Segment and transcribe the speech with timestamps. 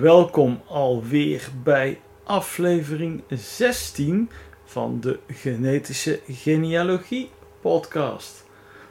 [0.00, 4.30] Welkom alweer bij aflevering 16
[4.70, 7.30] van de Genetische Genealogie
[7.60, 8.44] podcast.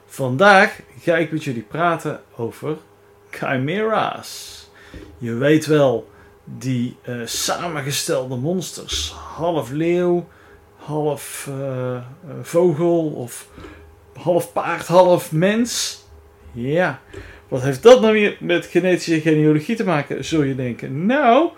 [0.06, 2.78] Vandaag ga ik met jullie praten over
[3.30, 4.70] chimera's.
[5.18, 6.10] Je weet wel,
[6.44, 10.28] die eh, samengestelde monsters, half leeuw,
[10.76, 12.04] half eh, eh,
[12.42, 13.50] vogel of
[14.14, 16.04] half paard, half mens.
[16.52, 17.02] Ja,
[17.48, 21.06] wat heeft dat nou weer met genetische genealogie te maken, zul je denken?
[21.06, 21.50] Nou,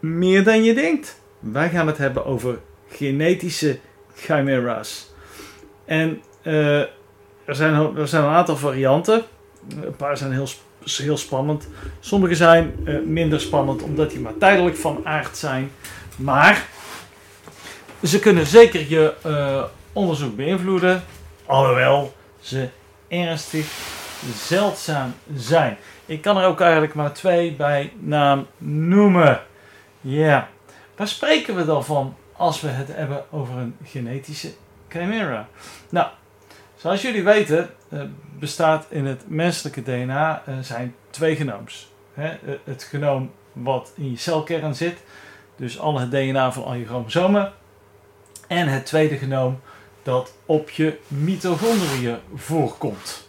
[0.00, 1.20] meer dan je denkt.
[1.38, 2.58] Wij gaan het hebben over
[2.90, 3.78] genetische
[4.14, 5.10] chimera's.
[5.84, 6.80] En uh,
[7.44, 9.22] er, zijn, er zijn een aantal varianten.
[9.82, 10.48] Een paar zijn heel,
[10.84, 11.68] heel spannend.
[12.00, 15.70] Sommige zijn uh, minder spannend omdat die maar tijdelijk van aard zijn.
[16.16, 16.66] Maar
[18.02, 21.02] ze kunnen zeker je uh, onderzoek beïnvloeden.
[21.46, 22.68] Alhoewel ze
[23.08, 23.66] ernstig
[24.34, 25.76] zeldzaam zijn.
[26.06, 29.40] Ik kan er ook eigenlijk maar twee bij naam noemen.
[30.00, 30.48] Ja,
[30.96, 34.52] waar spreken we dan van als we het hebben over een genetische
[34.88, 35.48] chimera?
[35.88, 36.08] Nou,
[36.76, 38.00] zoals jullie weten eh,
[38.38, 41.92] bestaat in het menselijke DNA uh, zijn twee genooms.
[42.14, 44.98] He, het genoom wat in je celkern zit,
[45.56, 47.52] dus al het DNA van al je chromosomen.
[48.46, 49.60] En het tweede genoom
[50.02, 53.28] dat op je mitochondriën voorkomt.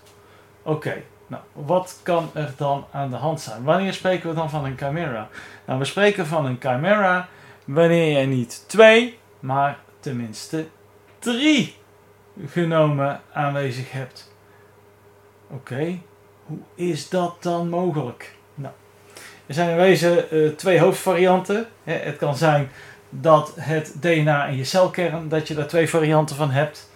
[0.61, 3.63] Oké, nou, wat kan er dan aan de hand zijn?
[3.63, 5.29] Wanneer spreken we dan van een chimera?
[5.65, 7.29] Nou, we spreken van een chimera
[7.65, 10.67] wanneer je niet twee, maar tenminste
[11.19, 11.75] drie
[12.45, 14.33] genomen aanwezig hebt.
[15.49, 15.99] Oké,
[16.45, 18.35] hoe is dat dan mogelijk?
[18.55, 18.73] Nou,
[19.45, 21.67] er zijn in wezen uh, twee hoofdvarianten.
[21.83, 22.69] het kan zijn
[23.09, 26.89] dat het DNA in je celkern, dat je daar twee varianten van hebt.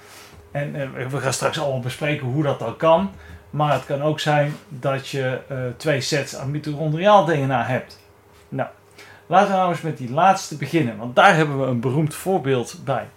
[0.51, 3.11] En uh, we gaan straks allemaal bespreken hoe dat dan kan.
[3.49, 7.99] Maar het kan ook zijn dat je uh, twee sets aan mitochondriaal DNA hebt.
[8.49, 8.69] Nou,
[9.25, 12.81] laten we nou eens met die laatste beginnen, want daar hebben we een beroemd voorbeeld
[12.83, 13.07] bij.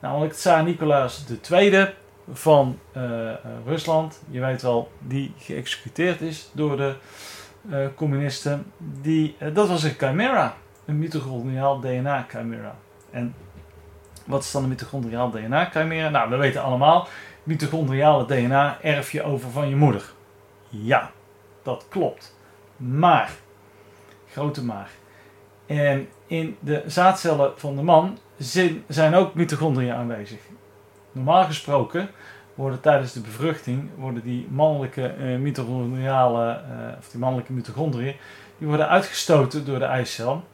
[0.00, 1.88] Namelijk Tsaar Nicolaas II
[2.32, 3.30] van uh,
[3.66, 4.22] Rusland.
[4.30, 6.94] Je weet wel, die geëxecuteerd is door de
[7.70, 8.72] uh, communisten.
[8.78, 10.54] Die, dat was een chimera,
[10.84, 12.76] een mitochondriaal DNA chimera.
[13.10, 13.34] En
[14.26, 16.08] wat is dan een mitochondriaal DNA chimera?
[16.08, 17.08] Nou, we weten allemaal,
[17.42, 20.12] mitochondriale DNA erf je over van je moeder.
[20.68, 21.10] Ja,
[21.62, 22.36] dat klopt.
[22.76, 23.30] Maar,
[24.30, 24.90] grote maar.
[25.68, 28.18] En in de zaadcellen van de man
[28.88, 30.38] zijn ook mitochondriën aanwezig.
[31.12, 32.10] Normaal gesproken
[32.54, 38.16] worden tijdens de bevruchting worden die mannelijke uh, mitochondriale, uh, of die mannelijke mitochondriën,
[38.58, 40.44] die worden uitgestoten door de eicel,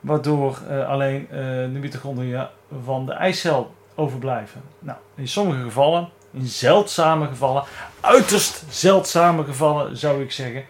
[0.00, 1.26] waardoor uh, alleen
[1.72, 2.46] de mitochondriën
[2.82, 4.62] van de eicel overblijven.
[4.78, 7.64] Nou, in sommige gevallen in zeldzame gevallen,
[8.00, 10.64] uiterst zeldzame gevallen zou ik zeggen,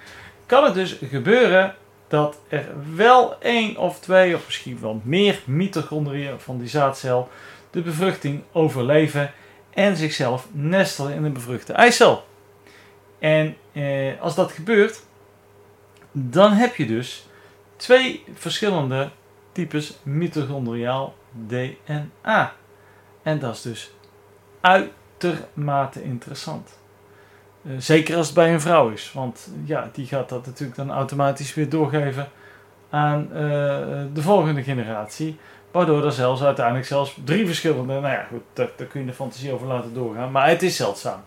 [0.46, 1.74] kan het dus gebeuren
[2.12, 7.28] dat er wel één of twee of misschien wel meer mitochondriën van die zaadcel
[7.70, 9.32] de bevruchting overleven
[9.70, 12.24] en zichzelf nestelen in een bevruchte eicel.
[13.18, 15.02] En eh, als dat gebeurt,
[16.12, 17.26] dan heb je dus
[17.76, 19.10] twee verschillende
[19.52, 22.54] types mitochondriaal DNA.
[23.22, 23.90] En dat is dus
[24.60, 24.90] uit
[25.22, 26.78] uitermate interessant.
[27.62, 30.90] Uh, zeker als het bij een vrouw is, want ja, die gaat dat natuurlijk dan
[30.90, 32.28] automatisch weer doorgeven
[32.90, 33.38] aan uh,
[34.12, 35.38] de volgende generatie.
[35.70, 39.52] Waardoor er zelfs uiteindelijk zelfs drie verschillende, nou ja, goed, daar, kun je de fantasie
[39.52, 41.20] over laten doorgaan, maar het is zeldzaam.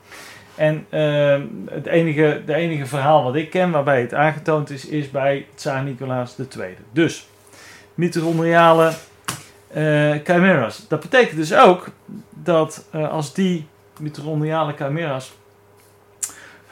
[0.56, 5.12] En uh, het enige, de enige verhaal wat ik ken waarbij het aangetoond is, is
[5.12, 6.78] bij Tsaar Nicolaas II.
[6.92, 7.28] Dus,
[7.94, 8.92] mitochondriale
[9.76, 10.88] uh, chimeras.
[10.88, 11.88] Dat betekent dus ook
[12.30, 13.68] dat als die
[14.00, 15.34] mitochondriale chimera's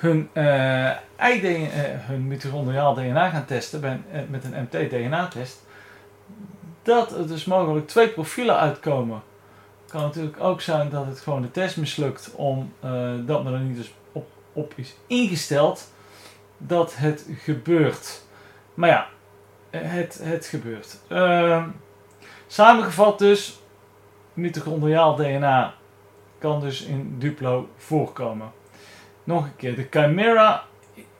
[0.04, 0.92] hun, uh,
[2.00, 5.66] hun mitochondriaal DNA gaan testen uh, met een MT-DNA-test,
[6.82, 9.22] dat er dus mogelijk twee profielen uitkomen.
[9.82, 13.78] Het kan natuurlijk ook zijn dat het gewoon de test mislukt, omdat men er niet
[13.78, 15.92] dus op, op is ingesteld
[16.58, 18.22] dat het gebeurt.
[18.74, 19.08] Maar ja,
[19.70, 20.98] het, het gebeurt.
[21.08, 21.70] Ehm,
[22.48, 23.60] samengevat dus,
[24.34, 25.74] mitochondriaal DNA
[26.38, 28.52] kan dus in Duplo voorkomen.
[29.24, 30.64] Nog een keer, de chimera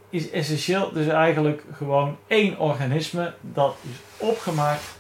[0.10, 4.98] is essentieel, dus eigenlijk gewoon één organisme dat is opgemaakt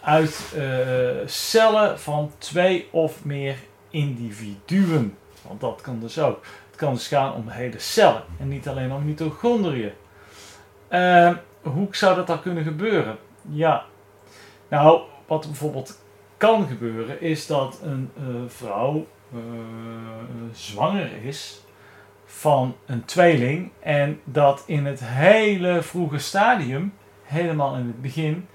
[0.00, 0.54] uit
[1.26, 3.56] cellen van twee of meer
[3.90, 5.16] individuen.
[5.42, 6.44] Want dat kan dus ook.
[6.66, 9.92] Het kan dus gaan om hele cellen en niet alleen om mitochondriën.
[11.62, 13.18] hoe zou dat dan kunnen gebeuren?
[13.48, 13.84] Ja,
[14.68, 15.98] nou, wat bijvoorbeeld
[16.36, 18.10] kan gebeuren is dat een
[18.48, 19.06] vrouw
[20.52, 21.62] zwanger is
[22.38, 28.48] van een tweeling en dat in het hele vroege stadium, helemaal in het begin,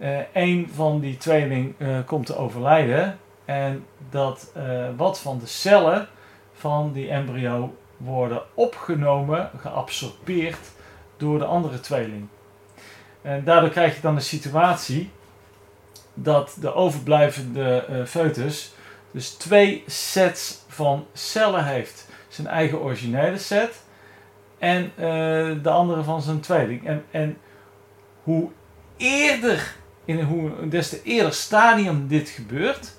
[0.00, 5.46] uh, een van die tweeling uh, komt te overlijden en dat uh, wat van de
[5.46, 6.08] cellen
[6.52, 10.70] van die embryo worden opgenomen, geabsorbeerd
[11.16, 12.26] door de andere tweeling.
[13.22, 15.10] En daardoor krijg je dan de situatie
[16.14, 18.74] dat de overblijvende foetus
[19.10, 23.82] dus twee sets van cellen heeft zijn eigen originele set
[24.58, 26.86] en uh, de andere van zijn tweeling.
[26.86, 27.36] En, en
[28.22, 28.50] hoe
[28.96, 32.96] eerder, in hoe, des te eerder stadium dit gebeurt,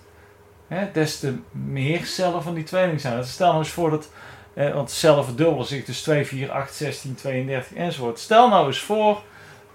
[0.68, 3.18] hè, des te meer cellen van die tweeling zijn.
[3.18, 4.10] Dus stel nou eens voor dat,
[4.54, 8.20] eh, want cellen verdubbelen zich dus 2, 4, 8, 16, 32 enzovoort.
[8.20, 9.22] Stel nou eens voor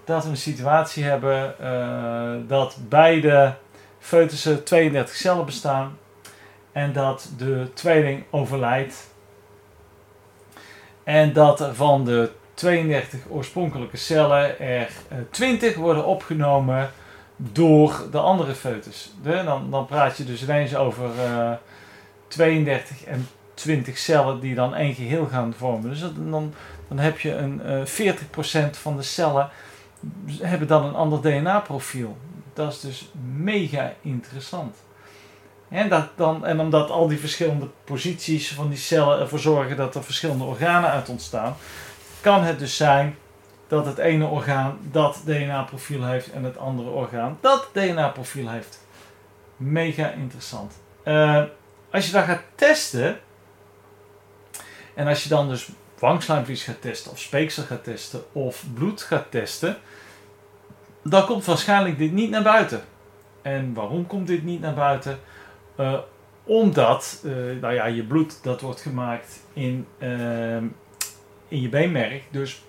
[0.05, 3.55] dat we een situatie hebben uh, dat beide
[3.99, 5.97] foetussen 32 cellen bestaan
[6.71, 9.14] en dat de tweeling overlijdt
[11.05, 14.89] en dat van de 32 oorspronkelijke cellen er
[15.29, 16.91] 20 eh, worden opgenomen
[17.35, 19.13] door de andere foetus.
[19.21, 21.57] Dan, dan praat je dus ineens over uh, eh,
[22.27, 25.89] 32 en 20 cellen die dan één geheel gaan vormen.
[25.89, 26.53] Dus dan,
[26.87, 29.49] dan heb je een uh, eh, 40% van de cellen
[30.41, 32.17] hebben dan een ander DNA-profiel.
[32.53, 34.75] Dat is dus mega interessant.
[35.69, 39.95] En, dat dan, en omdat al die verschillende posities van die cellen ervoor zorgen dat
[39.95, 41.55] er verschillende organen uit ontstaan,
[42.21, 43.17] kan het dus zijn
[43.67, 48.85] dat het ene orgaan dat DNA-profiel heeft en het andere orgaan dat DNA-profiel heeft.
[49.57, 50.73] Mega interessant.
[51.05, 51.43] Uh,
[51.91, 53.19] als je dat gaat testen,
[54.93, 55.69] en als je dan dus
[55.99, 59.77] wangslijmvlies gaat testen, of speeksel gaat testen, of bloed gaat testen,
[61.03, 62.83] dan komt waarschijnlijk dit niet naar buiten.
[63.41, 65.19] En waarom komt dit niet naar buiten?
[65.79, 65.97] Uh,
[66.43, 70.57] omdat uh, nou ja, je bloed dat wordt gemaakt in, uh,
[71.47, 72.23] in je beenmerg.
[72.31, 72.61] Dus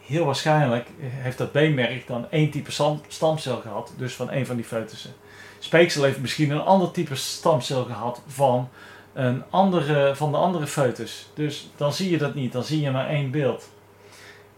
[0.00, 2.70] heel waarschijnlijk heeft dat beenmerg dan één type
[3.08, 3.92] stamcel gehad.
[3.96, 5.12] Dus van een van die foetussen.
[5.58, 8.68] Speeksel heeft misschien een ander type stamcel gehad van,
[9.12, 11.30] een andere, van de andere foetus.
[11.34, 12.52] Dus dan zie je dat niet.
[12.52, 13.70] Dan zie je maar één beeld.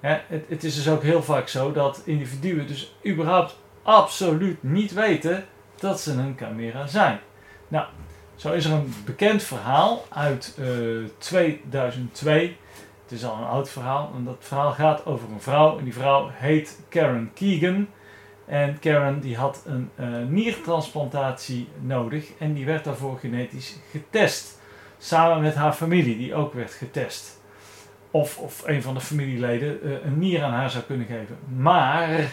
[0.01, 5.45] het, het is dus ook heel vaak zo dat individuen dus überhaupt absoluut niet weten
[5.77, 7.21] dat ze een camera zijn.
[7.69, 7.87] Nou,
[8.37, 10.59] zo is er een bekend verhaal uit
[11.19, 12.43] 2002.
[12.45, 12.51] Eh,
[13.03, 14.13] Het is al een oud verhaal.
[14.17, 15.79] En dat verhaal gaat over een vrouw.
[15.79, 17.89] En die vrouw heet Karen Keegan.
[18.47, 22.31] En Karen die had een uh, niertransplantatie nodig.
[22.39, 24.61] En die werd daarvoor genetisch getest.
[24.99, 27.41] Samen met haar familie, die ook werd getest.
[28.11, 31.39] Of, of een van de familieleden uh, een nier aan haar zou kunnen geven.
[31.57, 32.33] Maar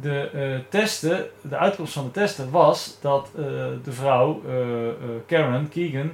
[0.00, 3.44] de uh, testen, de uitkomst van de testen was dat uh,
[3.84, 4.88] de vrouw, uh,
[5.26, 6.10] Karen Keegan,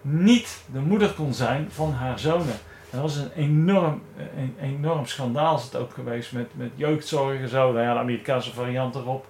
[0.00, 2.58] niet de moeder kon zijn van haar zonen.
[2.90, 4.02] En dat was een enorm,
[4.36, 7.72] een enorm schandaal is het ook geweest met, met jeugdzorg en zo.
[7.72, 9.26] Nou ja, de Amerikaanse variant erop.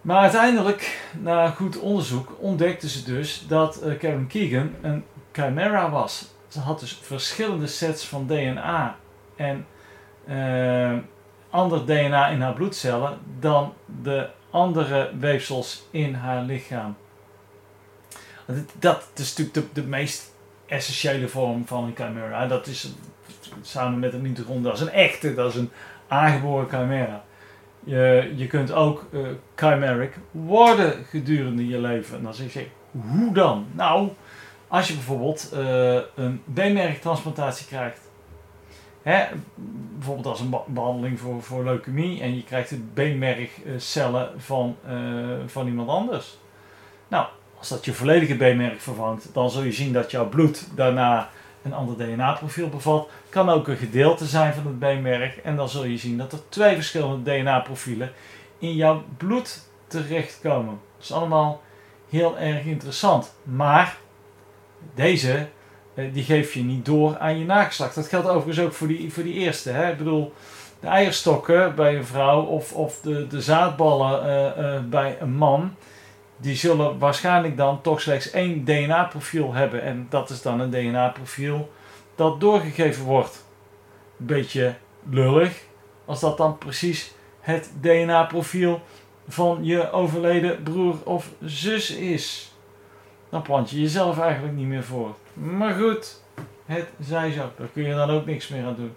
[0.00, 6.34] Maar uiteindelijk, na goed onderzoek, ontdekten ze dus dat Karen Keegan een chimera was.
[6.48, 8.96] Ze had dus verschillende sets van DNA.
[9.36, 9.66] En
[11.50, 16.96] ander DNA in haar bloedcellen dan de andere weefsels in haar lichaam.
[18.78, 20.34] Dat is natuurlijk de, meest
[20.66, 22.46] essentiële vorm van een chimera.
[22.46, 22.92] Dat is
[23.62, 25.70] samen met een mitochondriën, dat is een echte, dat is een
[26.08, 27.24] aangeboren chimera.
[27.84, 32.16] Je, je kunt ook uh, chimeric worden gedurende je leven.
[32.16, 33.66] En dan zeg je, hoe dan?
[33.72, 34.08] Nou,
[34.68, 38.07] als je bijvoorbeeld uh, een beenmergtransplantatie krijgt
[39.94, 45.66] Bijvoorbeeld als een behandeling voor, voor leukemie en je krijgt de beenmergcellen van, uh, van
[45.66, 46.38] iemand anders.
[47.08, 47.26] Nou,
[47.58, 51.30] als dat je volledige beenmerg vervangt, dan zul je zien dat jouw bloed daarna
[51.62, 53.08] een ander DNA-profiel bevat.
[53.28, 56.48] Kan ook een gedeelte zijn van het beenmerg en dan zul je zien dat er
[56.48, 58.12] twee verschillende DNA-profielen
[58.58, 60.80] in jouw bloed terechtkomen.
[60.96, 61.62] Dat is allemaal
[62.08, 63.34] heel erg interessant.
[63.42, 63.96] Maar
[64.94, 65.42] deze eh,
[66.12, 67.94] die geef je niet door aan je nageslacht.
[67.94, 69.70] Dat geldt overigens ook voor die, voor die eerste.
[69.70, 69.90] Hè?
[69.90, 70.32] Ik bedoel,
[70.80, 75.74] de eierstokken bij een vrouw of, of de, de zaadballen uh, uh, bij een man,
[76.36, 79.82] die zullen waarschijnlijk dan toch slechts één DNA-profiel hebben.
[79.82, 81.72] En dat is dan een DNA-profiel
[82.14, 83.44] dat doorgegeven wordt.
[84.16, 84.74] Beetje
[85.10, 85.62] lullig,
[86.04, 88.80] als dat dan precies het DNA-profiel
[89.28, 92.52] van je overleden broer of zus is.
[93.30, 95.14] Dan plant je jezelf eigenlijk niet meer voor.
[95.38, 96.20] Maar goed,
[96.66, 97.50] het zij zo.
[97.56, 98.94] Daar kun je dan ook niks meer aan doen.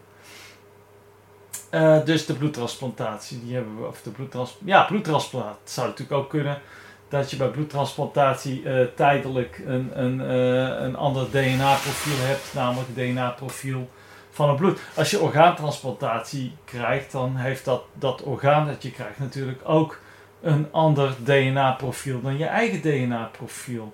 [1.71, 6.29] Uh, dus de bloedtransplantatie, die hebben we, of de bloedtrans, ja, bloedtransplantatie zou natuurlijk ook
[6.29, 6.61] kunnen.
[7.09, 12.95] Dat je bij bloedtransplantatie uh, tijdelijk een, een, uh, een ander DNA-profiel hebt, namelijk het
[12.95, 13.89] DNA-profiel
[14.31, 14.79] van het bloed.
[14.95, 19.99] Als je orgaantransplantatie krijgt, dan heeft dat, dat orgaan dat je krijgt natuurlijk ook
[20.41, 23.93] een ander DNA-profiel dan je eigen DNA-profiel.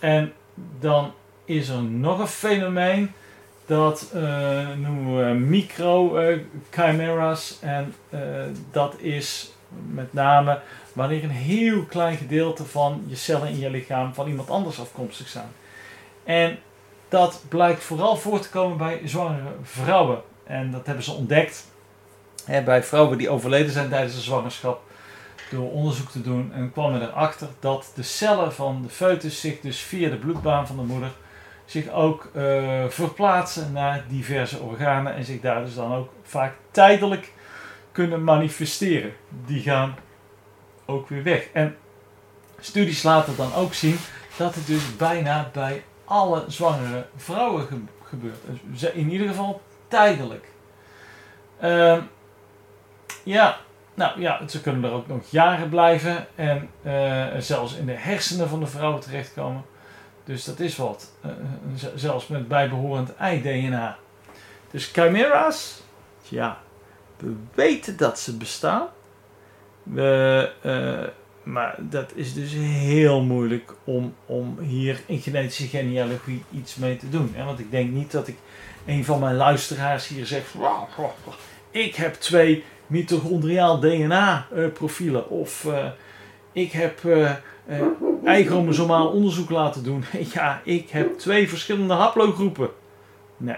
[0.00, 0.32] En
[0.80, 1.12] dan
[1.44, 3.12] is er nog een fenomeen
[3.66, 7.58] dat uh, noemen we micro-chimera's.
[7.64, 8.20] Uh, en uh,
[8.70, 9.52] dat is
[9.90, 10.60] met name
[10.92, 15.28] wanneer een heel klein gedeelte van je cellen in je lichaam van iemand anders afkomstig
[15.28, 15.48] zijn.
[16.24, 16.58] En
[17.08, 20.22] dat blijkt vooral voor te komen bij zwangere vrouwen.
[20.44, 21.66] En dat hebben ze ontdekt
[22.64, 24.82] bij vrouwen die overleden zijn tijdens de zwangerschap.
[25.50, 29.80] Door onderzoek te doen en kwamen erachter dat de cellen van de foetus zich dus
[29.80, 31.10] via de bloedbaan van de moeder
[31.64, 37.32] zich ook uh, verplaatsen naar diverse organen en zich daar dus dan ook vaak tijdelijk
[37.92, 39.12] kunnen manifesteren.
[39.46, 39.96] Die gaan
[40.86, 41.48] ook weer weg.
[41.52, 41.76] En
[42.60, 43.98] studies laten dan ook zien
[44.36, 48.38] dat het dus bijna bij alle zwangere vrouwen ge gebeurt.
[48.62, 50.48] Dus in ieder geval tijdelijk.
[51.62, 51.98] Uh,
[53.22, 53.58] ja,
[53.96, 58.48] nou ja, ze kunnen er ook nog jaren blijven en uh, zelfs in de hersenen
[58.48, 59.64] van de vrouw terechtkomen.
[60.24, 61.12] Dus dat is wat.
[61.26, 61.32] Uh,
[61.94, 63.96] zelfs met bijbehorend ei-DNA.
[64.70, 65.82] Dus chimera's,
[66.22, 66.58] ja,
[67.16, 68.88] we weten dat ze bestaan.
[69.82, 70.50] We,
[71.42, 77.08] maar dat is dus heel moeilijk om, om hier in genetische genealogie iets mee te
[77.08, 77.34] doen.
[77.44, 78.36] Want ik denk niet dat ik
[78.86, 80.54] een van mijn luisteraars hier zegt:
[81.70, 85.30] Ik heb twee mitochondriaal DNA-profielen.
[85.30, 85.86] Of uh,
[86.52, 87.30] ik heb uh,
[88.24, 90.04] uh, onderzoek laten doen.
[90.34, 92.70] ja, ik heb twee verschillende haplogroepen.
[93.36, 93.56] Nee,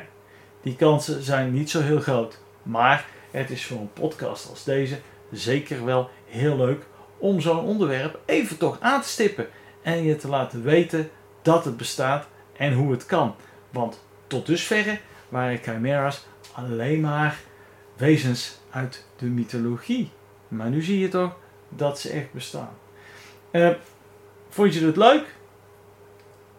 [0.63, 2.39] die kansen zijn niet zo heel groot.
[2.63, 4.99] Maar het is voor een podcast als deze
[5.31, 6.87] zeker wel heel leuk
[7.19, 9.47] om zo'n onderwerp even toch aan te stippen
[9.83, 11.11] en je te laten weten
[11.43, 13.35] dat het bestaat en hoe het kan.
[13.71, 17.39] Want tot dusverre waren chimera's alleen maar
[17.99, 20.11] wezens uit de mythologie.
[20.49, 21.37] Maar nu zie je toch
[21.69, 22.71] dat ze echt bestaan.
[23.51, 23.71] Uh,
[24.49, 25.37] vond je het leuk?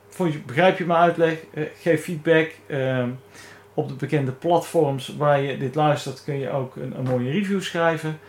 [0.07, 1.37] Vond je, begrijp je mijn uitleg?
[1.53, 2.51] Uh, geef feedback.
[2.67, 3.07] Uh,
[3.73, 7.61] op de bekende platforms waar je dit luistert kun je ook een, een mooie review
[7.61, 8.19] schrijven.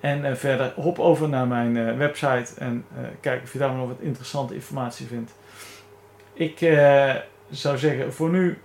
[0.00, 2.84] En verder hop over naar mijn website en
[3.20, 5.34] kijk of je daar nog wat interessante informatie vindt.
[6.32, 6.58] Ik
[7.50, 8.58] zou zeggen voor nu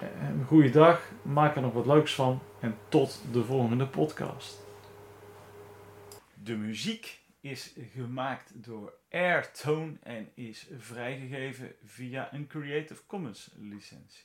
[0.00, 4.62] een goede dag, maak er nog wat leuks van en tot de volgende podcast.
[6.34, 14.24] De muziek is gemaakt door Airtone en is vrijgegeven via een Creative Commons licentie.